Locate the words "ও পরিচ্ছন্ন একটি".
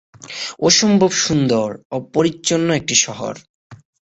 1.91-2.95